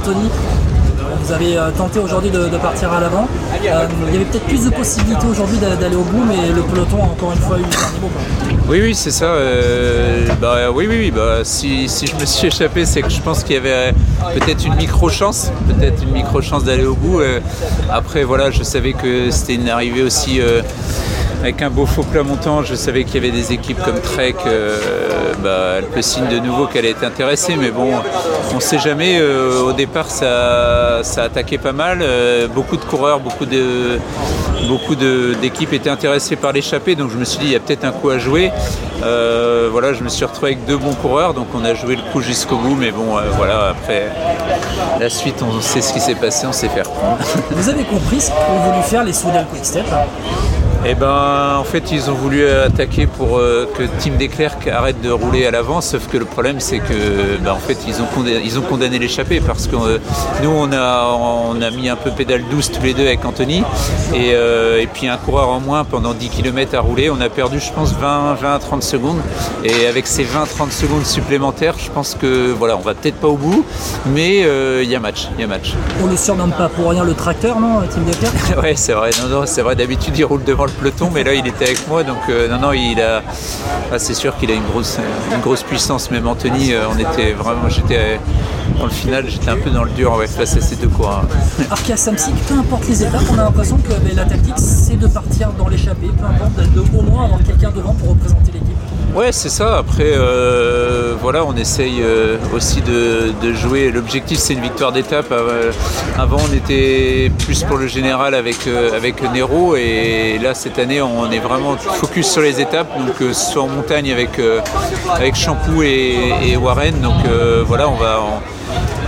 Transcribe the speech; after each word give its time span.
Anthony. 0.00 0.30
Vous 1.22 1.32
avez 1.32 1.58
euh, 1.58 1.70
tenté 1.76 1.98
aujourd'hui 1.98 2.30
de, 2.30 2.56
partir 2.56 2.90
à 2.92 3.00
l'avant. 3.00 3.28
Euh, 3.52 3.86
il 4.08 4.14
y 4.14 4.16
avait 4.16 4.24
peut-être 4.24 4.46
plus 4.46 4.64
de 4.64 4.70
possibilités 4.70 5.26
aujourd'hui 5.26 5.58
d'aller 5.58 5.96
au 5.96 6.02
bout, 6.02 6.24
mais 6.26 6.48
le 6.54 6.62
peloton 6.62 7.02
a 7.02 7.06
encore 7.06 7.32
une 7.32 7.38
fois 7.38 7.58
eu 7.58 7.62
le 7.62 7.68
dernier 7.68 8.00
mot. 8.00 8.10
Oui, 8.68 8.80
oui, 8.82 8.94
c'est 8.94 9.10
ça. 9.10 9.26
Euh, 9.26 10.26
bah, 10.40 10.70
oui, 10.72 10.86
oui. 10.88 11.10
Bah, 11.10 11.40
si, 11.42 11.86
je 11.88 12.14
me 12.18 12.24
suis 12.24 12.46
échappé, 12.48 12.86
c'est 12.86 13.02
que 13.02 13.10
je 13.10 13.20
pense 13.20 13.44
qu'il 13.44 13.56
y 13.56 13.58
avait 13.58 13.92
peut-être 14.34 14.64
une 14.64 14.76
micro-chance, 14.76 15.50
peut-être 15.68 16.02
une 16.02 16.12
micro-chance 16.12 16.64
d'aller 16.64 16.86
au 16.86 16.94
bout. 16.94 17.20
après, 17.90 18.24
voilà, 18.24 18.50
je 18.50 18.62
savais 18.62 18.94
que 18.94 19.30
c'était 19.30 19.54
une 19.54 19.68
arrivée 19.68 20.02
aussi 20.02 20.40
avec 21.40 21.62
un 21.62 21.70
beau 21.70 21.86
faux 21.86 22.02
plat 22.02 22.22
montant. 22.22 22.62
Je 22.62 22.74
savais 22.74 23.04
qu'il 23.04 23.14
y 23.14 23.18
avait 23.18 23.36
des 23.36 23.52
équipes 23.52 23.82
comme 23.82 24.00
Trek, 24.00 24.34
euh, 24.46 24.78
bah, 25.42 26.02
signe 26.02 26.28
de 26.28 26.38
nouveau 26.38 26.66
qu'elle 26.66 26.84
était 26.84 27.06
intéressée, 27.06 27.56
mais 27.58 27.70
bon, 27.70 27.90
on 28.52 28.56
ne 28.56 28.60
sait 28.60 28.78
jamais. 28.78 29.18
Euh, 29.20 29.62
au 29.62 29.72
départ, 29.72 30.10
ça, 30.10 30.98
a 30.98 31.22
attaqué 31.22 31.58
pas 31.58 31.72
mal. 31.72 32.00
Euh, 32.02 32.48
beaucoup 32.48 32.76
de 32.76 32.84
coureurs, 32.84 33.20
beaucoup 33.20 33.46
de 33.46 33.98
beaucoup 34.68 34.94
d'équipes 34.94 35.72
étaient 35.72 35.90
intéressées 35.90 36.36
par 36.36 36.52
l'échappée, 36.52 36.94
donc 36.94 37.10
je 37.10 37.16
me 37.16 37.24
suis 37.24 37.38
dit 37.38 37.46
il 37.46 37.52
y 37.52 37.56
a 37.56 37.60
peut-être 37.60 37.84
un 37.84 37.92
coup 37.92 38.10
à 38.10 38.18
jouer. 38.18 38.52
Euh, 39.02 39.68
voilà, 39.72 39.94
je 39.94 40.04
me 40.04 40.08
suis 40.10 40.24
retrouvé 40.24 40.52
avec 40.52 40.66
deux 40.66 40.76
bons 40.76 40.94
coureurs, 40.94 41.32
donc 41.32 41.46
on 41.54 41.64
a 41.64 41.74
joué 41.74 41.96
le 41.96 42.02
coup 42.12 42.20
jusqu'au 42.20 42.56
bout, 42.56 42.74
mais 42.74 42.90
bon, 42.90 43.16
voilà, 43.36 43.68
après 43.70 44.12
la 45.00 45.08
suite, 45.08 45.42
on 45.42 45.60
sait 45.60 45.80
ce 45.80 45.94
qui 45.94 46.00
s'est 46.00 46.14
passé, 46.14 46.46
on 46.46 46.52
sait 46.52 46.68
faire 46.68 46.86
Vous 47.50 47.68
avez 47.70 47.84
compris 47.84 48.20
ce 48.20 48.30
qu'ont 48.30 48.70
voulu 48.70 48.82
faire 48.82 49.02
les 49.02 49.14
Soudal 49.14 49.46
Quickstep 49.50 49.86
hein? 49.90 50.59
Eh 50.86 50.94
ben, 50.94 51.56
en 51.58 51.64
fait, 51.64 51.92
ils 51.92 52.10
ont 52.10 52.14
voulu 52.14 52.48
attaquer 52.48 53.06
pour 53.06 53.36
euh, 53.36 53.68
que 53.76 53.82
Tim 53.98 54.12
Declercq 54.18 54.66
arrête 54.68 55.00
de 55.02 55.10
rouler 55.10 55.44
à 55.44 55.50
l'avant, 55.50 55.82
sauf 55.82 56.08
que 56.08 56.16
le 56.16 56.24
problème, 56.24 56.58
c'est 56.58 56.78
que, 56.78 57.36
ben, 57.42 57.52
en 57.52 57.58
fait, 57.58 57.76
ils 57.86 58.00
ont 58.00 58.06
condamné, 58.06 58.40
ils 58.42 58.58
ont 58.58 58.62
condamné 58.62 58.98
l'échappée 58.98 59.40
parce 59.40 59.66
que 59.66 59.76
euh, 59.76 59.98
nous, 60.42 60.48
on 60.48 60.72
a, 60.72 61.18
on 61.20 61.60
a 61.60 61.70
mis 61.70 61.90
un 61.90 61.96
peu 61.96 62.10
pédale 62.10 62.44
douce 62.50 62.72
tous 62.72 62.82
les 62.82 62.94
deux 62.94 63.06
avec 63.06 63.22
Anthony, 63.26 63.62
et, 64.14 64.32
euh, 64.32 64.80
et, 64.80 64.86
puis 64.86 65.06
un 65.06 65.18
coureur 65.18 65.50
en 65.50 65.60
moins 65.60 65.84
pendant 65.84 66.14
10 66.14 66.30
km 66.30 66.74
à 66.74 66.80
rouler. 66.80 67.10
On 67.10 67.20
a 67.20 67.28
perdu, 67.28 67.60
je 67.60 67.72
pense, 67.72 67.92
20, 67.92 68.34
20 68.40 68.58
30 68.58 68.82
secondes, 68.82 69.18
et 69.64 69.86
avec 69.86 70.06
ces 70.06 70.24
20-30 70.24 70.70
secondes 70.70 71.04
supplémentaires, 71.04 71.74
je 71.78 71.90
pense 71.90 72.14
que, 72.14 72.52
voilà, 72.52 72.78
on 72.78 72.80
va 72.80 72.94
peut-être 72.94 73.16
pas 73.16 73.28
au 73.28 73.36
bout, 73.36 73.66
mais 74.06 74.38
il 74.82 74.88
y 74.88 74.94
a 74.94 75.00
match, 75.00 75.28
il 75.36 75.42
y 75.42 75.44
a 75.44 75.46
match. 75.46 75.74
On 76.02 76.06
le 76.06 76.16
surnomme 76.16 76.52
pas 76.52 76.70
pour 76.70 76.88
rien 76.88 77.04
le 77.04 77.14
tracteur, 77.14 77.60
non, 77.60 77.82
Tim 77.90 78.00
Declercq 78.00 78.58
Ouais, 78.62 78.74
c'est 78.76 78.92
vrai. 78.92 79.10
Non, 79.22 79.28
non, 79.28 79.42
c'est 79.46 79.62
vrai. 79.62 79.76
D'habitude, 79.76 80.16
il 80.16 80.24
roule 80.24 80.42
devant 80.44 80.69
le 80.70 80.78
peloton, 80.78 81.10
mais 81.12 81.24
là 81.24 81.34
il 81.34 81.46
était 81.46 81.66
avec 81.66 81.88
moi, 81.88 82.02
donc 82.02 82.18
euh, 82.28 82.48
non, 82.48 82.58
non, 82.58 82.72
il 82.72 83.00
a. 83.00 83.22
Ah, 83.92 83.98
c'est 83.98 84.14
sûr 84.14 84.36
qu'il 84.36 84.50
a 84.50 84.54
une 84.54 84.64
grosse, 84.64 84.98
une 85.34 85.40
grosse 85.40 85.62
puissance. 85.62 86.10
Même 86.10 86.26
Anthony, 86.26 86.72
euh, 86.72 86.86
on 86.90 86.98
était 86.98 87.32
vraiment, 87.32 87.68
j'étais 87.68 88.20
dans 88.78 88.84
le 88.84 88.90
final, 88.90 89.24
j'étais 89.28 89.50
un 89.50 89.56
peu 89.56 89.70
dans 89.70 89.84
le 89.84 89.90
dur 89.90 90.14
ouais, 90.16 90.26
face 90.26 90.56
à 90.56 90.60
ces 90.60 90.76
deux 90.76 90.88
coureurs. 90.88 91.24
Arkia 91.70 91.96
Samsic, 91.96 92.34
peu 92.46 92.54
importe 92.54 92.88
les 92.88 93.02
étapes, 93.02 93.22
on 93.30 93.38
a 93.38 93.44
l'impression 93.44 93.78
que 93.78 94.14
la 94.14 94.24
tactique 94.24 94.54
c'est 94.58 94.98
de 94.98 95.06
partir 95.06 95.50
dans 95.58 95.68
l'échappée, 95.68 96.10
peu 96.18 96.24
importe, 96.24 96.72
de 96.72 96.80
au 96.96 97.02
moins 97.02 97.24
avoir 97.24 97.42
quelqu'un 97.42 97.70
devant 97.70 97.94
pour 97.94 98.10
représenter 98.10 98.52
l'équipe. 98.52 98.69
Ouais, 99.14 99.32
c'est 99.32 99.48
ça. 99.48 99.78
Après, 99.78 100.12
euh, 100.12 101.14
voilà, 101.20 101.44
on 101.44 101.56
essaye 101.56 102.00
euh, 102.00 102.36
aussi 102.54 102.80
de, 102.80 103.52
jouer. 103.54 103.90
L'objectif, 103.90 104.38
c'est 104.38 104.52
une 104.52 104.60
victoire 104.60 104.92
d'étape. 104.92 105.32
Euh, 105.32 105.72
avant, 106.16 106.38
on 106.48 106.54
était 106.54 107.30
plus 107.44 107.64
pour 107.64 107.76
le 107.76 107.88
général 107.88 108.34
avec, 108.34 108.68
avec 108.94 109.20
Nero. 109.32 109.74
Et 109.74 110.38
là, 110.40 110.54
cette 110.54 110.78
année, 110.78 111.02
on 111.02 111.30
est 111.30 111.40
vraiment 111.40 111.76
focus 111.76 112.30
sur 112.30 112.42
les 112.42 112.60
étapes. 112.60 112.88
Donc, 112.98 113.34
soit 113.34 113.62
en 113.62 113.68
montagne 113.68 114.12
avec, 114.12 114.40
avec 115.12 115.34
Champou 115.34 115.82
et, 115.82 116.56
Warren. 116.56 117.00
Donc, 117.00 117.16
voilà, 117.66 117.88
on 117.88 117.96
va 117.96 118.20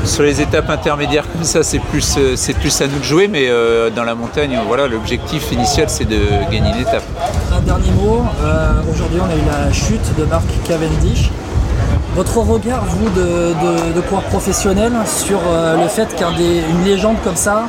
sur 0.05 0.25
les 0.25 0.41
étapes 0.41 0.69
intermédiaires 0.69 1.31
comme 1.33 1.45
ça, 1.45 1.63
c'est 1.63 1.79
plus, 1.79 2.19
c'est 2.35 2.59
plus 2.59 2.81
à 2.81 2.89
nous 2.89 2.99
de 2.99 3.05
jouer, 3.05 3.29
mais 3.29 3.49
dans 3.95 4.03
la 4.03 4.17
montagne, 4.17 4.59
voilà, 4.67 4.89
l'objectif 4.89 5.53
initial, 5.53 5.89
c'est 5.89 6.07
de 6.07 6.19
gagner 6.51 6.71
une 6.75 6.81
étape. 6.81 7.05
Dernier 7.65 7.91
mot. 7.93 8.23
Euh, 8.43 8.73
aujourd'hui, 8.91 9.21
on 9.21 9.31
a 9.31 9.35
eu 9.35 9.67
la 9.67 9.73
chute 9.73 10.17
de 10.19 10.25
Marc 10.25 10.47
Cavendish. 10.65 11.31
Votre 12.15 12.39
regard, 12.39 12.85
vous, 12.85 13.09
de, 13.11 13.55
de, 13.95 14.01
coureur 14.03 14.25
professionnel, 14.25 14.93
sur 15.07 15.41
le 15.41 15.89
fait 15.89 16.15
qu'une 16.15 16.85
légende 16.85 17.17
comme 17.25 17.37
ça 17.37 17.67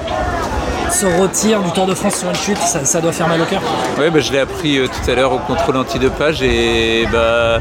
se 0.91 1.05
retire 1.05 1.61
du 1.61 1.71
Tour 1.71 1.87
de 1.87 1.95
France 1.95 2.17
sur 2.17 2.29
une 2.29 2.35
chute, 2.35 2.57
ça, 2.57 3.01
doit 3.01 3.11
faire 3.11 3.27
mal 3.27 3.41
au 3.41 3.45
cœur 3.45 3.61
Oui, 3.97 4.09
bah, 4.11 4.19
je 4.19 4.31
l'ai 4.31 4.39
appris 4.39 4.79
tout 4.87 5.09
à 5.09 5.15
l'heure 5.15 5.33
au 5.33 5.39
contrôle 5.39 5.77
antidopage 5.77 6.43
et 6.43 7.07
bah, 7.11 7.59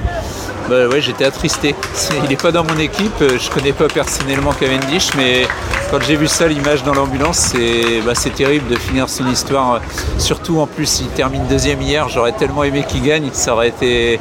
bah 0.68 0.88
ouais, 0.88 1.00
j'étais 1.00 1.24
attristé. 1.24 1.74
Il 2.22 2.28
n'est 2.28 2.36
pas 2.36 2.52
dans 2.52 2.64
mon 2.64 2.78
équipe, 2.78 3.20
euh, 3.20 3.38
je 3.38 3.50
connais 3.50 3.72
pas 3.72 3.88
personnellement 3.88 4.52
Cavendish, 4.52 5.10
mais 5.16 5.46
quand 5.90 6.00
j'ai 6.00 6.16
vu 6.16 6.26
ça, 6.26 6.48
l'image 6.48 6.82
dans 6.84 6.94
l'ambulance, 6.94 7.52
c'est 7.52 8.00
bah, 8.04 8.12
terrible 8.14 8.68
de 8.68 8.76
finir 8.76 9.08
son 9.08 9.28
histoire. 9.28 9.80
Surtout 10.18 10.58
en 10.58 10.66
plus, 10.66 11.00
il 11.00 11.08
termine 11.08 11.46
deuxième 11.48 11.82
hier, 11.82 12.08
j'aurais 12.08 12.32
tellement 12.32 12.64
aimé 12.64 12.84
qu'il 12.88 13.02
gagne, 13.02 13.28
ça 13.32 13.54
aurait 13.54 13.68
été 13.68 14.18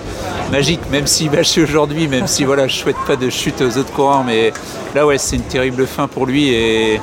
magique, 0.51 0.81
même 0.91 1.07
s'il 1.07 1.29
bâchait 1.29 1.61
aujourd'hui, 1.61 2.07
même 2.07 2.27
si 2.27 2.43
voilà, 2.43 2.67
je 2.67 2.75
souhaite 2.75 2.97
pas 3.07 3.15
de 3.15 3.29
chute 3.29 3.61
aux 3.61 3.77
autres 3.77 3.93
coureurs, 3.93 4.23
mais 4.23 4.51
là 4.95 5.05
ouais, 5.05 5.17
c'est 5.17 5.37
une 5.37 5.43
terrible 5.43 5.87
fin 5.87 6.07
pour 6.07 6.25
lui 6.25 6.49
et, 6.49 6.99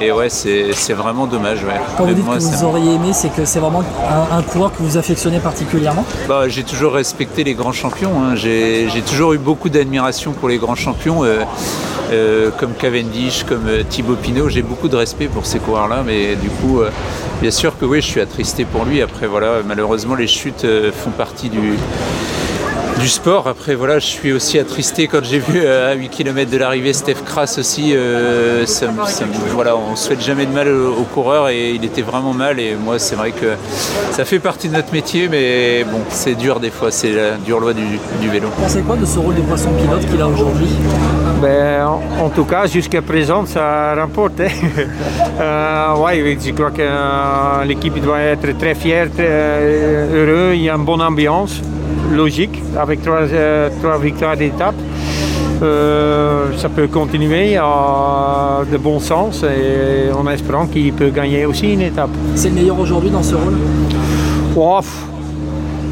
et 0.00 0.12
ouais, 0.12 0.28
c'est 0.28 0.92
vraiment 0.92 1.26
dommage. 1.26 1.62
Ouais. 1.64 1.80
Quand 1.96 2.04
vous 2.04 2.14
dites 2.14 2.24
que 2.24 2.38
vous 2.38 2.64
auriez 2.64 2.94
aimé, 2.94 3.12
c'est 3.12 3.34
que 3.34 3.44
c'est 3.44 3.58
vraiment 3.58 3.82
un, 4.30 4.42
coureur 4.42 4.72
que 4.72 4.82
vous 4.82 4.96
affectionnez 4.96 5.40
particulièrement? 5.40 6.04
Bah, 6.28 6.48
J'ai 6.48 6.62
toujours 6.62 6.92
respecté 6.92 7.44
les 7.44 7.54
grands 7.54 7.72
champions, 7.72 8.12
hein. 8.22 8.34
j'ai 8.34 8.77
toujours 9.06 9.32
eu 9.32 9.38
beaucoup 9.38 9.68
d'admiration 9.68 10.32
pour 10.32 10.48
les 10.48 10.58
grands 10.58 10.74
champions. 10.74 11.24
Euh, 11.24 11.44
euh, 12.10 12.50
comme 12.50 12.72
Cavendish, 12.72 13.44
comme 13.44 13.66
euh, 13.68 13.82
Thibaut 13.86 14.14
Pinot. 14.14 14.48
J'ai 14.48 14.62
beaucoup 14.62 14.88
de 14.88 14.96
respect 14.96 15.26
pour 15.26 15.44
ces 15.44 15.58
coureurs-là, 15.58 16.02
mais 16.06 16.36
du 16.36 16.48
coup, 16.48 16.80
bien 17.42 17.50
sûr 17.50 17.78
que 17.78 17.84
oui, 17.84 18.00
je 18.00 18.06
suis 18.06 18.20
attristé 18.20 18.64
pour 18.64 18.86
lui. 18.86 19.02
Après, 19.02 19.26
voilà, 19.26 19.56
malheureusement, 19.66 20.14
les 20.14 20.26
chutes 20.26 20.66
font 20.92 21.10
partie 21.10 21.50
du, 21.50 21.74
du 22.98 23.08
sport. 23.08 23.46
Après, 23.46 23.74
voilà, 23.74 23.98
je 23.98 24.06
suis 24.06 24.32
aussi 24.32 24.58
attristé 24.58 25.06
quand 25.06 25.22
j'ai 25.22 25.38
vu 25.38 25.60
euh, 25.62 25.92
à 25.92 25.94
8 25.94 26.08
km 26.08 26.50
de 26.50 26.56
l'arrivée 26.58 26.92
Steph 26.92 27.22
Kras 27.24 27.56
aussi. 27.58 27.92
Euh, 27.94 28.64
voilà, 29.52 29.76
on 29.76 29.92
ne 29.92 29.96
souhaite 29.96 30.20
jamais 30.20 30.46
de 30.46 30.52
mal 30.52 30.68
aux, 30.68 31.04
coureurs 31.04 31.48
et 31.48 31.70
il 31.70 31.84
était 31.84 32.02
vraiment 32.02 32.34
mal. 32.34 32.58
Et 32.60 32.74
moi, 32.74 32.98
c'est 32.98 33.14
vrai 33.14 33.32
que 33.32 33.54
ça 34.12 34.24
fait 34.24 34.38
partie 34.38 34.68
de 34.68 34.74
notre 34.74 34.92
métier, 34.92 35.28
mais 35.28 35.84
bon, 35.84 36.00
c'est 36.10 36.34
dur 36.34 36.60
des 36.60 36.70
fois, 36.70 36.90
c'est 36.90 37.12
la 37.12 37.36
dure 37.36 37.60
loi 37.60 37.72
du, 37.72 38.28
vélo. 38.28 38.48
Vous 38.48 38.62
pensez 38.62 38.82
quoi 38.82 38.96
de 38.96 39.06
ce 39.06 39.18
rôle 39.18 39.34
de 39.34 39.42
poisson 39.42 39.70
pilote 39.72 40.06
qu'il 40.06 40.20
a 40.20 40.26
aujourd'hui? 40.26 40.68
Ben, 41.40 41.86
en, 42.20 42.28
tout 42.30 42.44
cas, 42.44 42.66
jusqu'à 42.66 43.02
présent, 43.02 43.46
ça 43.46 43.94
remporte. 43.94 44.40
Hein. 44.40 44.48
Euh, 45.40 45.94
ouais, 45.98 46.36
je 46.44 46.50
crois 46.50 46.72
que 46.72 47.64
l'équipe 47.64 48.00
doit 48.02 48.18
être 48.18 48.58
très 48.58 48.74
fière, 48.74 49.08
très 49.08 49.28
heureux. 50.12 50.52
Il 50.54 50.62
y 50.62 50.68
a 50.68 50.74
une 50.74 50.84
bonne 50.84 51.00
ambiance 51.00 51.60
logique 52.10 52.62
avec 52.78 53.02
trois, 53.02 53.22
euh, 53.22 53.68
trois 53.80 53.98
victoires 53.98 54.36
d'étape. 54.36 54.74
Euh, 55.62 56.56
ça 56.56 56.68
peut 56.68 56.86
continuer 56.86 57.56
à 57.56 58.60
de 58.70 58.76
bon 58.76 59.00
sens 59.00 59.42
et 59.42 60.12
en 60.12 60.26
espérant 60.28 60.66
qu'il 60.66 60.92
peut 60.92 61.10
gagner 61.10 61.46
aussi 61.46 61.72
une 61.72 61.82
étape. 61.82 62.10
C'est 62.36 62.48
le 62.50 62.54
meilleur 62.54 62.78
aujourd'hui 62.78 63.10
dans 63.10 63.22
ce 63.22 63.34
rôle? 63.34 63.54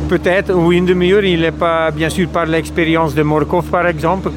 Peut-être, 0.08 0.54
ou 0.54 0.72
une 0.72 0.86
demi-heure, 0.86 1.24
il 1.24 1.40
n'est 1.40 1.50
pas, 1.50 1.90
bien 1.90 2.08
sûr, 2.08 2.28
par 2.28 2.46
l'expérience 2.46 3.12
de 3.12 3.22
Morkov, 3.22 3.64
par 3.64 3.88
exemple, 3.88 4.30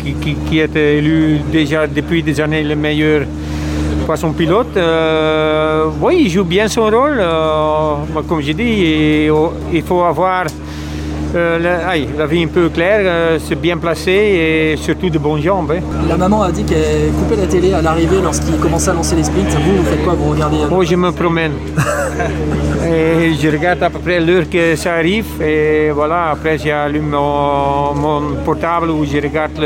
qui, 0.00 0.12
qui, 0.14 0.34
qui, 0.34 0.58
était 0.58 0.98
élu 0.98 1.38
déjà 1.52 1.86
depuis 1.86 2.24
des 2.24 2.40
années 2.40 2.64
le 2.64 2.74
meilleur 2.74 3.22
poisson 4.04 4.32
pilote. 4.32 4.76
Euh, 4.76 5.86
oui, 6.00 6.22
il 6.24 6.30
joue 6.30 6.44
bien 6.44 6.68
son 6.68 6.90
rôle. 6.90 7.22
comme 8.28 8.40
j'ai 8.40 8.54
dit, 8.54 9.28
il 9.72 9.82
faut 9.82 10.02
avoir 10.02 10.44
euh, 11.34 11.58
la, 11.58 12.26
vie 12.26 12.44
un 12.44 12.46
peu 12.46 12.68
claire, 12.68 13.00
euh, 13.02 13.38
c'est 13.44 13.60
bien 13.60 13.76
placé 13.76 14.12
et 14.12 14.76
surtout 14.76 15.10
de 15.10 15.18
bonnes 15.18 15.42
jambes. 15.42 15.72
Hein. 15.72 15.80
La 16.08 16.16
maman 16.16 16.42
a 16.42 16.52
dit 16.52 16.64
qu'elle 16.64 17.10
coupait 17.18 17.34
la 17.34 17.48
télé 17.48 17.72
à 17.72 17.82
l'arrivée 17.82 18.20
lorsqu'il 18.22 18.56
commençait 18.58 18.90
à 18.90 18.94
lancer 18.94 19.16
les 19.16 19.24
sprints. 19.24 19.50
Vous, 19.50 19.78
vous 19.78 19.82
faites 19.82 20.04
quoi 20.04 20.14
Vous 20.14 20.30
regardez 20.30 20.58
Moi, 20.58 20.78
oh, 20.78 20.84
je 20.84 20.94
me 20.94 21.10
promène. 21.10 21.54
et 22.86 23.34
je 23.34 23.48
regarde 23.48 23.82
à 23.82 23.90
peu 23.90 23.98
près 23.98 24.20
l'heure 24.20 24.48
que 24.48 24.76
ça 24.76 24.94
arrive. 24.94 25.42
Et 25.42 25.90
voilà, 25.90 26.30
après, 26.30 26.56
j'allume 26.56 27.08
mon, 27.08 27.94
mon, 27.94 28.36
portable 28.44 28.90
où 28.90 29.04
je 29.04 29.16
regarde 29.16 29.60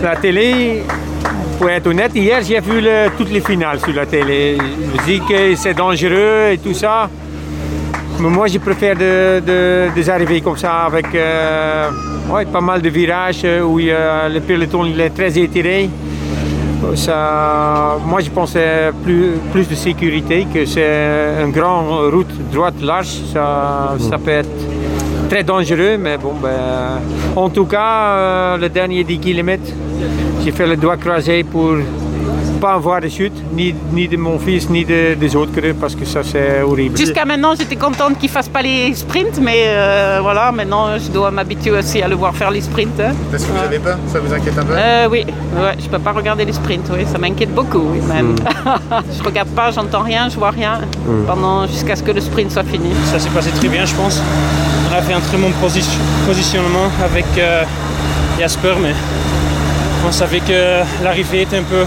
la 0.00 0.16
télé. 0.16 0.84
Pour 1.64 1.70
être 1.70 1.86
honnête, 1.86 2.12
hier, 2.14 2.42
j'ai 2.42 2.60
vu 2.60 2.86
toutes 3.16 3.30
les 3.30 3.40
finales 3.40 3.80
sur 3.80 3.94
la 3.94 4.04
télé. 4.04 4.58
Je 4.58 5.00
me 5.00 5.06
dis 5.06 5.20
que 5.26 5.54
c'est 5.56 5.72
dangereux 5.72 6.50
et 6.52 6.58
tout 6.58 6.74
ça. 6.74 7.08
Mais 8.20 8.28
moi, 8.28 8.48
je 8.48 8.58
préfère 8.58 8.94
de, 8.94 9.40
de, 9.40 9.86
des 9.94 10.10
arrivées 10.10 10.42
comme 10.42 10.58
ça 10.58 10.82
avec 10.82 11.06
euh, 11.14 11.88
ouais, 12.28 12.44
pas 12.44 12.60
mal 12.60 12.82
de 12.82 12.90
virages 12.90 13.40
euh, 13.46 13.62
où 13.62 13.78
le 13.78 14.40
peloton 14.40 14.84
il 14.84 15.00
est 15.00 15.08
très 15.08 15.38
étiré. 15.38 15.88
Ça, 16.96 17.96
moi, 18.04 18.20
je 18.20 18.28
pense 18.28 18.58
plus, 19.02 19.30
plus 19.50 19.66
de 19.66 19.74
sécurité, 19.74 20.46
que 20.52 20.66
c'est 20.66 21.42
une 21.42 21.50
grande 21.50 22.12
route 22.12 22.50
droite 22.52 22.74
large. 22.82 23.22
Ça, 23.32 23.94
ça 23.98 24.18
peut 24.18 24.32
être 24.32 24.50
très 25.34 25.42
dangereux, 25.42 25.96
mais 25.98 26.16
bon, 26.16 26.32
ben, 26.40 27.00
en 27.34 27.48
tout 27.50 27.64
cas, 27.64 28.56
le 28.56 28.68
dernier 28.68 29.02
10 29.02 29.18
km, 29.18 29.60
j'ai 30.44 30.52
fait 30.52 30.64
le 30.64 30.76
doigt 30.76 30.96
croisé 30.96 31.42
pour 31.42 31.72
pas 32.60 32.74
avoir 32.74 33.00
de 33.00 33.08
chute, 33.08 33.32
ni, 33.52 33.74
ni 33.92 34.06
de 34.06 34.16
mon 34.16 34.38
fils, 34.38 34.70
ni 34.70 34.84
de- 34.84 35.14
des 35.14 35.34
autres 35.34 35.50
creux, 35.50 35.74
parce 35.74 35.96
que 35.96 36.04
ça 36.04 36.20
c'est 36.22 36.62
horrible. 36.62 36.96
Jusqu'à 36.96 37.24
maintenant, 37.24 37.52
j'étais 37.58 37.74
contente 37.74 38.16
qu'il 38.20 38.28
fasse 38.30 38.48
pas 38.48 38.62
les 38.62 38.94
sprints, 38.94 39.40
mais 39.42 39.64
euh, 39.66 40.20
voilà, 40.22 40.52
maintenant 40.52 40.96
je 41.04 41.10
dois 41.10 41.32
m'habituer 41.32 41.72
aussi 41.72 42.00
à 42.00 42.06
le 42.06 42.14
voir 42.14 42.32
faire 42.36 42.52
les 42.52 42.60
sprints. 42.60 43.00
hein. 43.00 43.12
Est-ce 43.34 43.44
que 43.48 43.52
vous 43.52 43.64
avez 43.64 43.80
peur 43.80 43.98
Ça 44.06 44.20
vous 44.20 44.32
inquiète 44.32 44.56
un 44.56 44.64
peu? 44.64 44.74
Euh, 44.76 45.08
oui, 45.10 45.26
ouais, 45.56 45.74
je 45.82 45.88
peux 45.88 45.98
pas 45.98 46.12
regarder 46.12 46.44
les 46.44 46.52
sprints, 46.52 46.88
oui, 46.92 47.04
ça 47.12 47.18
m'inquiète 47.18 47.52
beaucoup, 47.52 47.82
oui, 47.92 48.00
même. 48.06 48.36
je 49.18 49.22
regarde 49.24 49.48
pas, 49.48 49.72
j'entends 49.72 50.02
rien, 50.04 50.28
je 50.28 50.36
vois 50.38 50.50
rien, 50.50 50.74
pendant 51.26 51.66
jusqu'à 51.66 51.96
ce 51.96 52.04
que 52.04 52.12
le 52.12 52.20
sprint 52.20 52.52
soit 52.52 52.62
fini. 52.74 52.90
Ça 53.10 53.18
s'est 53.18 53.30
passé 53.30 53.50
très 53.50 53.68
bien, 53.68 53.84
je 53.84 53.94
pense. 53.96 54.22
On 54.94 54.98
a 54.98 55.02
fait 55.02 55.12
un 55.14 55.20
très 55.20 55.36
bon 55.36 55.50
posi- 55.60 55.98
positionnement 56.24 56.88
avec 57.04 57.24
euh, 57.38 57.64
Jasper, 58.38 58.74
mais 58.80 58.94
on 60.06 60.12
savait 60.12 60.38
que 60.38 60.82
l'arrivée 61.02 61.42
était 61.42 61.56
un 61.58 61.64
peu 61.64 61.84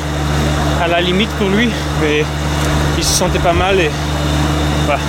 à 0.83 0.89
la 0.89 1.00
limite 1.00 1.30
pour 1.39 1.48
lui, 1.48 1.69
mais 2.01 2.25
il 2.98 3.04
se 3.06 3.13
sentait 3.13 3.39
pas 3.39 3.54
mal 3.54 3.80
et 3.80 3.89
voilà. 4.86 5.00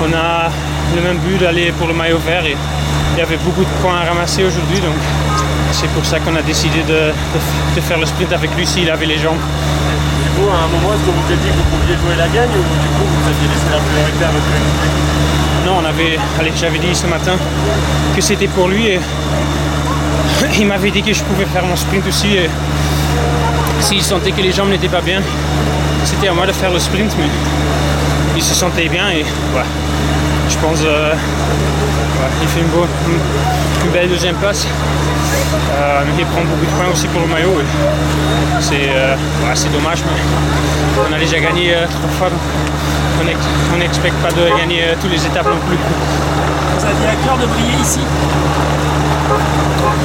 on 0.00 0.12
a 0.14 0.48
le 0.94 1.02
même 1.02 1.16
but 1.18 1.38
d'aller 1.40 1.72
pour 1.72 1.88
le 1.88 1.94
maillot 1.94 2.18
vert 2.18 2.44
et 2.46 2.56
il 3.14 3.18
y 3.18 3.22
avait 3.22 3.36
beaucoup 3.38 3.62
de 3.64 3.82
points 3.82 3.98
à 4.00 4.04
ramasser 4.04 4.44
aujourd'hui, 4.44 4.78
donc 4.78 4.94
c'est 5.72 5.88
pour 5.88 6.04
ça 6.06 6.20
qu'on 6.20 6.36
a 6.36 6.42
décidé 6.42 6.82
de- 6.82 7.12
de 7.74 7.80
faire 7.80 7.98
le 7.98 8.06
sprint 8.06 8.32
avec 8.32 8.54
lui 8.56 8.64
s'il 8.64 8.88
avait 8.88 9.06
les 9.06 9.18
jambes. 9.18 9.40
À 10.48 10.64
un 10.64 10.68
moment, 10.68 10.94
est-ce 10.94 11.04
que 11.04 11.10
vous 11.10 11.32
êtes 11.32 11.40
dit 11.40 11.48
que 11.48 11.56
vous 11.56 11.76
pouviez 11.76 11.94
jouer 11.96 12.16
la 12.16 12.28
gagne 12.28 12.48
ou 12.48 12.64
du 12.80 12.88
coup 12.96 13.04
vous 13.04 13.28
aviez 13.28 13.48
laissé 13.48 13.68
la 13.70 13.78
priorité 13.84 14.24
à 14.24 14.30
votre 14.32 14.46
coéquipier 14.48 14.90
Non, 15.66 15.74
on 15.82 15.84
avait, 15.84 16.18
allez, 16.40 16.52
j'avais 16.56 16.78
dit 16.78 16.94
ce 16.94 17.06
matin 17.06 17.32
que 18.16 18.20
c'était 18.22 18.48
pour 18.48 18.68
lui 18.68 18.86
et 18.86 19.00
il 20.58 20.66
m'avait 20.66 20.90
dit 20.90 21.02
que 21.02 21.12
je 21.12 21.22
pouvais 21.22 21.44
faire 21.44 21.66
mon 21.66 21.76
sprint 21.76 22.06
aussi. 22.06 22.34
Et 22.34 22.48
s'il 23.80 24.02
sentait 24.02 24.32
que 24.32 24.40
les 24.40 24.52
jambes 24.52 24.70
n'étaient 24.70 24.88
pas 24.88 25.02
bien, 25.02 25.20
c'était 26.04 26.28
à 26.28 26.32
moi 26.32 26.46
de 26.46 26.52
faire 26.52 26.72
le 26.72 26.78
sprint, 26.78 27.14
mais 27.18 27.28
il 28.34 28.42
se 28.42 28.54
sentait 28.54 28.88
bien 28.88 29.10
et. 29.10 29.24
Je 30.48 30.56
pense 30.56 30.78
euh, 30.82 31.12
ouais, 31.12 32.30
il 32.40 32.48
fait 32.48 32.60
une, 32.60 33.92
belle 33.92 34.08
deuxième 34.08 34.36
place. 34.36 34.66
Euh, 35.72 36.02
il 36.18 36.24
prend 36.24 36.40
beaucoup 36.40 36.64
de 36.64 36.70
points 36.70 36.90
aussi 36.90 37.06
pour 37.08 37.20
le 37.20 37.26
maillot. 37.26 37.60
C'est 38.60 38.88
euh, 38.90 39.14
c'est 39.54 39.72
dommage, 39.72 39.98
mais 40.04 41.02
on 41.08 41.12
a 41.14 41.18
déjà 41.18 41.38
gagné 41.38 41.74
euh, 41.74 41.86
trois 41.86 42.08
fois. 42.18 42.28
donc 42.30 42.38
On 43.20 43.24
n'ex- 43.24 43.38
on 43.74 43.78
n'expecte 43.78 44.16
pas 44.16 44.30
de 44.30 44.58
gagner 44.58 44.82
euh, 44.82 44.94
toutes 45.00 45.10
les 45.12 45.24
étapes 45.24 45.46
non 45.46 45.58
plus. 45.66 45.76
Vous 45.76 46.84
aviez 46.84 47.08
à 47.08 47.14
cœur 47.24 47.36
de 47.38 47.46
briller 47.46 47.80
ici 47.80 48.00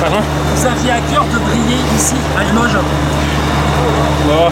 Pardon? 0.02 0.18
Vous 0.56 0.66
aviez 0.66 0.92
à 0.92 1.00
cœur 1.12 1.24
de 1.26 1.40
briller 1.40 1.78
ici, 1.96 2.16
à 2.40 2.44
Limoges 2.44 2.78
Bon, 4.28 4.50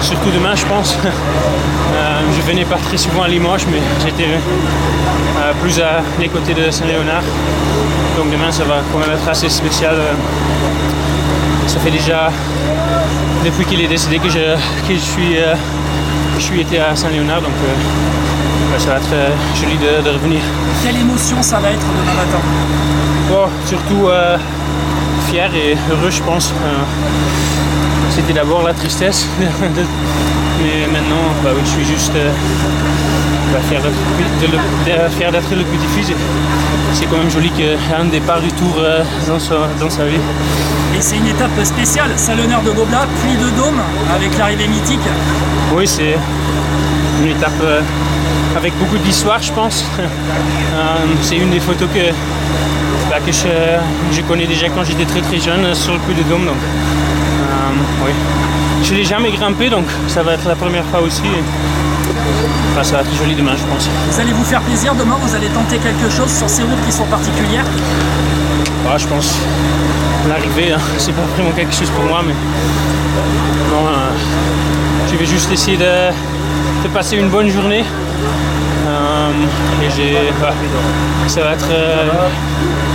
surtout 0.00 0.30
demain, 0.30 0.54
je 0.54 0.66
pense. 0.66 0.96
Euh, 1.96 2.20
je 2.36 2.42
venais 2.42 2.64
pas 2.64 2.74
très 2.88 2.96
souvent 2.96 3.22
à 3.22 3.28
Limoges, 3.28 3.66
mais 3.70 3.78
j'étais 4.04 4.24
euh, 4.26 5.52
plus 5.62 5.78
à 5.80 6.02
les 6.18 6.28
côtés 6.28 6.52
de 6.52 6.68
Saint-Léonard. 6.68 7.22
Donc 8.16 8.32
demain, 8.32 8.50
ça 8.50 8.64
va 8.64 8.78
quand 8.92 8.98
même 8.98 9.12
être 9.12 9.28
assez 9.28 9.48
spécial. 9.48 9.94
Ça 11.68 11.78
fait 11.78 11.92
déjà 11.92 12.30
depuis 13.44 13.64
qu'il 13.66 13.80
est 13.80 13.86
décédé 13.88 14.18
que 14.18 14.28
je, 14.28 14.38
que 14.88 14.94
je 14.94 14.98
suis, 14.98 15.36
euh, 15.36 15.54
je 16.38 16.42
suis 16.42 16.60
été 16.60 16.78
à 16.78 16.96
Saint-Léonard, 16.96 17.42
donc 17.42 17.52
euh, 17.62 18.72
ouais, 18.72 18.78
ça 18.78 18.90
va 18.90 18.96
être 18.96 19.12
euh, 19.12 19.28
joli 19.60 19.76
de, 19.76 20.02
de 20.02 20.10
revenir. 20.10 20.40
Quelle 20.82 20.96
émotion 20.96 21.42
ça 21.42 21.58
va 21.58 21.70
être 21.70 21.86
demain 21.86 22.14
matin 22.14 22.40
Bon, 23.28 23.46
surtout 23.66 24.08
euh, 24.08 24.38
fier 25.28 25.50
et 25.54 25.76
heureux, 25.90 26.10
je 26.10 26.22
pense. 26.22 26.52
C'était 28.10 28.32
d'abord 28.32 28.62
la 28.62 28.72
tristesse, 28.72 29.26
mais 29.38 30.86
maintenant, 30.86 31.24
bah 31.42 31.50
oui, 31.54 31.60
je 31.64 31.70
suis 31.70 31.84
juste 31.84 32.12
bah, 33.54 33.60
fier 33.68 33.80
d'être 35.30 35.48
de 35.48 35.54
le- 35.54 35.60
le 35.62 35.64
petit-fils. 35.64 36.10
et 36.10 36.16
C'est 36.92 37.06
quand 37.06 37.16
même 37.18 37.30
joli 37.30 37.50
qu'il 37.50 37.64
y 37.64 37.68
ait 37.68 37.76
un 37.98 38.04
départ 38.06 38.40
du 38.40 38.52
tour 38.52 38.74
euh, 38.78 39.02
dans, 39.28 39.38
sa, 39.38 39.54
dans 39.80 39.90
sa 39.90 40.04
vie. 40.04 40.18
Et 40.96 41.00
c'est 41.00 41.16
une 41.16 41.26
étape 41.28 41.50
spéciale, 41.64 42.10
c'est 42.16 42.34
l'honneur 42.36 42.62
de 42.62 42.70
Goblat, 42.70 43.06
puis 43.22 43.34
de 43.36 43.50
Dôme, 43.56 43.80
avec 44.14 44.36
l'arrivée 44.38 44.68
mythique. 44.68 45.00
Oui, 45.74 45.86
c'est 45.86 46.16
une 47.22 47.28
étape 47.30 47.52
euh, 47.62 47.80
avec 48.56 48.76
beaucoup 48.78 48.98
d'histoire, 48.98 49.40
je 49.42 49.52
pense. 49.52 49.84
Euh, 50.74 51.06
c'est 51.22 51.36
une 51.36 51.50
des 51.50 51.60
photos 51.60 51.88
que, 51.94 52.10
bah, 53.08 53.18
que 53.24 53.30
je, 53.30 53.46
je 54.10 54.20
connais 54.22 54.44
déjà 54.44 54.68
quand 54.70 54.82
j'étais 54.82 55.04
très 55.04 55.20
très 55.20 55.38
jeune 55.38 55.72
sur 55.72 55.92
le 55.92 56.00
puy 56.00 56.14
de 56.16 56.22
Dôme. 56.24 56.46
Donc, 56.46 56.56
euh, 56.56 58.04
oui. 58.04 58.10
Je 58.82 58.92
ne 58.92 58.98
l'ai 58.98 59.04
jamais 59.04 59.30
grimpé, 59.30 59.70
donc 59.70 59.84
ça 60.08 60.24
va 60.24 60.32
être 60.32 60.48
la 60.48 60.56
première 60.56 60.84
fois 60.86 61.00
aussi. 61.00 61.22
Bah, 62.74 62.82
ça 62.82 62.96
va 62.96 63.02
être 63.02 63.14
joli 63.14 63.34
demain, 63.34 63.54
je 63.56 63.64
pense. 63.64 63.88
Vous 64.10 64.20
allez 64.20 64.32
vous 64.32 64.44
faire 64.44 64.60
plaisir 64.62 64.94
demain, 64.94 65.16
vous 65.20 65.34
allez 65.34 65.48
tenter 65.48 65.78
quelque 65.78 66.10
chose 66.10 66.30
sur 66.30 66.48
ces 66.48 66.62
routes 66.62 66.84
qui 66.86 66.92
sont 66.92 67.04
particulières. 67.04 67.64
Bah, 68.84 68.96
je 68.98 69.06
pense 69.06 69.38
l'arrivée, 70.28 70.72
hein, 70.72 70.78
c'est 70.98 71.12
pas 71.12 71.22
vraiment 71.36 71.52
quelque 71.52 71.74
chose 71.74 71.90
pour 71.90 72.04
moi, 72.04 72.22
mais 72.26 72.32
non, 73.70 73.86
euh, 73.86 74.10
je 75.10 75.16
vais 75.16 75.26
juste 75.26 75.52
essayer 75.52 75.76
de, 75.76 76.10
de 76.82 76.88
passer 76.92 77.16
une 77.16 77.28
bonne 77.28 77.48
journée. 77.48 77.84
Euh, 78.94 79.84
et 79.86 79.90
j'ai, 79.96 80.30
bah, 80.40 80.50
ça 81.26 81.40
va 81.42 81.52
être, 81.52 81.66
euh, 81.70 82.06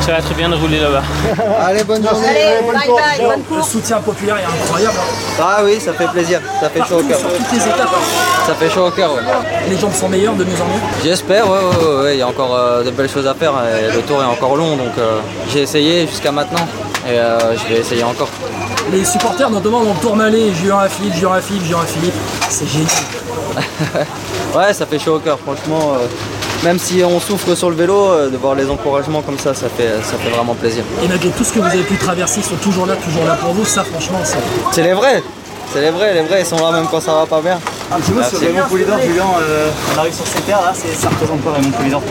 ça 0.02 0.12
va 0.14 0.18
être 0.20 0.34
bien 0.36 0.50
de 0.50 0.56
rouler 0.56 0.80
là-bas. 0.80 1.04
Allez, 1.66 1.84
bonne 1.84 2.04
journée. 2.08 2.28
Allez, 2.28 2.68
bye 2.68 2.88
bye, 2.88 3.28
bonne 3.28 3.44
Le 3.50 3.56
course. 3.56 3.70
soutien 3.72 3.98
populaire 3.98 4.38
est 4.38 4.64
incroyable. 4.64 4.96
Ah 5.42 5.58
oui, 5.64 5.80
ça 5.80 5.94
fait 5.94 6.08
plaisir. 6.08 6.40
Ça 6.62 6.70
fait 6.70 6.80
chaud 6.88 7.00
au 7.00 7.04
cœur. 7.04 7.20
sur 7.20 7.30
toutes 7.30 7.52
les 7.52 7.58
étapes. 7.68 7.90
Ça 8.48 8.54
fait 8.56 8.70
chaud 8.70 8.88
au 8.88 8.92
cœur, 8.92 9.14
ouais. 9.14 9.22
Les 9.70 9.78
jambes 9.78 9.94
sont 9.94 10.10
meilleures 10.10 10.36
de 10.36 10.44
mieux 10.46 10.54
en 10.62 10.66
mieux. 10.66 10.82
J'espère, 11.04 11.50
ouais, 11.50 11.58
ouais, 11.58 11.86
ouais, 11.86 12.04
ouais, 12.04 12.16
il 12.16 12.20
y 12.20 12.22
a 12.22 12.28
encore 12.28 12.56
euh, 12.56 12.84
de 12.84 12.92
belles 12.92 13.10
choses 13.10 13.28
à 13.28 13.34
faire. 13.34 13.54
et 13.66 13.94
le 13.94 14.02
tour 14.04 14.22
est 14.22 14.26
encore 14.26 14.56
long, 14.56 14.78
donc 14.78 14.98
euh, 14.98 15.20
j'ai 15.52 15.62
essayé 15.64 16.08
jusqu'à 16.08 16.32
maintenant. 16.32 16.66
Et 17.08 17.12
euh, 17.18 17.56
je 17.58 17.74
vais 17.74 17.80
essayer 17.80 18.04
encore. 18.04 18.30
Les 18.92 19.06
supporters 19.06 19.50
notamment 19.50 19.84
dans 19.84 19.94
le 19.94 20.00
Tourmalet, 20.00 20.54
Julien 20.54 20.88
Philippe, 20.90 21.14
Julien 21.16 21.42
Philippe, 21.42 21.64
Julien 21.64 21.86
Philippe, 21.86 22.14
c'est 22.50 22.68
génial. 22.68 22.88
Ouais, 24.56 24.74
ça 24.74 24.88
fait 24.88 24.98
chaud 24.98 25.18
au 25.18 25.20
cœur, 25.20 25.38
franchement. 25.40 25.94
euh, 25.94 26.08
même 26.64 26.80
si 26.80 27.04
on 27.04 27.20
souffre 27.20 27.54
sur 27.54 27.70
le 27.70 27.76
vélo, 27.76 27.96
euh, 28.10 28.30
de 28.30 28.36
voir 28.36 28.56
les 28.56 28.68
encouragements 28.68 29.22
comme 29.22 29.38
ça, 29.38 29.54
ça 29.54 29.68
fait, 29.70 29.92
ça 30.02 30.18
fait 30.18 30.30
vraiment 30.32 30.56
plaisir. 30.56 30.84
Et 31.04 31.08
malgré 31.08 31.30
tout 31.30 31.44
ce 31.44 31.54
que 31.54 31.60
vous 31.60 31.68
avez 31.68 31.84
pu 31.84 31.96
traverser, 31.98 32.40
ils 32.40 32.44
sont 32.44 32.56
toujours 32.56 32.88
là, 32.88 32.96
toujours 32.96 33.26
là 33.26 33.36
pour 33.36 33.54
vous. 33.54 33.64
Ça, 33.64 33.84
franchement, 33.84 34.20
c'est. 34.24 34.40
C'est 34.72 34.82
les 34.82 34.94
vrais. 34.94 35.22
C'est 35.72 35.82
les 35.82 35.92
vrais, 35.92 36.16
les 36.16 36.24
vrais, 36.24 36.40
ils 36.42 36.46
sont 36.48 36.58
là 36.58 36.72
même 36.72 36.88
quand 36.90 37.00
ça 37.00 37.14
va 37.14 37.28
pas 37.28 37.42
bien. 37.42 37.60
Un 37.92 38.00
petit 38.00 38.12
mot 38.12 38.22
sur 38.22 38.40
Raymond 38.40 38.68
Poulidor, 38.70 39.00
Julien. 39.00 39.24
euh, 39.42 39.70
on 39.96 40.00
arrive 40.00 40.14
sur 40.14 40.26
ces 40.28 40.42
terres 40.42 40.62
là, 40.62 40.74
ça 40.74 41.10
représente 41.10 41.42
quoi 41.42 41.54
Raymond 41.54 41.72
Poulidor? 41.72 42.02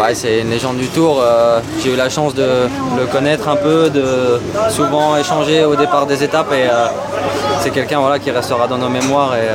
Ouais, 0.00 0.14
c'est 0.14 0.40
une 0.40 0.50
légende 0.50 0.78
du 0.78 0.88
tour. 0.88 1.20
euh, 1.22 1.60
J'ai 1.82 1.92
eu 1.92 1.96
la 1.96 2.08
chance 2.08 2.34
de 2.34 2.68
le 2.98 3.06
connaître 3.06 3.48
un 3.48 3.54
peu, 3.56 3.88
de 3.88 4.40
souvent 4.70 5.16
échanger 5.16 5.64
au 5.64 5.76
départ 5.76 6.06
des 6.06 6.24
étapes 6.24 6.52
et 6.52 6.64
euh, 6.68 6.86
c'est 7.60 7.70
quelqu'un 7.70 8.00
voilà, 8.00 8.18
qui 8.18 8.30
restera 8.32 8.66
dans 8.66 8.78
nos 8.78 8.88
mémoires. 8.88 9.36
Et, 9.36 9.48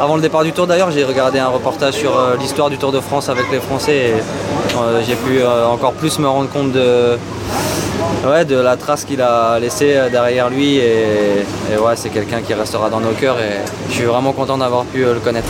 avant 0.00 0.16
le 0.16 0.22
départ 0.22 0.44
du 0.44 0.52
tour 0.52 0.66
d'ailleurs, 0.66 0.90
j'ai 0.90 1.04
regardé 1.04 1.38
un 1.38 1.48
reportage 1.48 1.94
sur 1.94 2.12
l'histoire 2.38 2.68
du 2.70 2.76
Tour 2.76 2.92
de 2.92 3.00
France 3.00 3.28
avec 3.30 3.50
les 3.50 3.60
Français 3.60 3.96
et 3.96 4.14
j'ai 5.06 5.14
pu 5.14 5.40
encore 5.72 5.92
plus 5.92 6.18
me 6.18 6.28
rendre 6.28 6.50
compte 6.50 6.72
de, 6.72 7.18
ouais, 8.24 8.44
de 8.44 8.56
la 8.56 8.76
trace 8.76 9.04
qu'il 9.04 9.20
a 9.20 9.58
laissée 9.58 9.96
euh, 9.96 10.08
derrière 10.08 10.48
lui 10.50 10.76
et, 10.76 11.44
ouais, 11.78 11.96
c'est 11.96 12.10
quelqu'un 12.10 12.40
qui 12.40 12.54
restera 12.54 12.88
dans 12.90 13.00
nos 13.00 13.12
cœurs 13.12 13.38
et 13.38 13.60
je 13.88 13.94
suis 13.94 14.04
vraiment 14.04 14.32
content 14.32 14.58
d'avoir 14.58 14.84
pu 14.84 15.04
euh, 15.04 15.14
le 15.14 15.20
connaître. 15.20 15.44